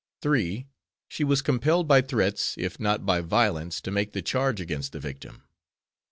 [0.23, 0.65] 3.
[1.09, 4.99] She was compelled by threats, if not by violence, to make the charge against the
[4.99, 5.43] victim.